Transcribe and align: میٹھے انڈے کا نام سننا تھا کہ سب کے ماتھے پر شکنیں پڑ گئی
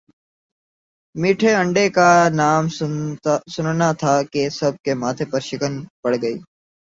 میٹھے 1.15 1.51
انڈے 1.55 1.85
کا 1.95 2.09
نام 2.39 2.63
سننا 3.53 3.89
تھا 4.01 4.15
کہ 4.31 4.41
سب 4.59 4.73
کے 4.85 4.93
ماتھے 5.01 5.25
پر 5.31 5.41
شکنیں 5.49 5.83
پڑ 6.01 6.11
گئی 6.21 6.37